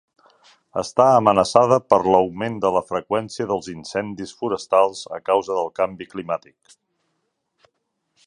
[0.81, 6.75] Està amenaçada per l'augment de la freqüència dels incendis forestals a causa del canvi climàtic.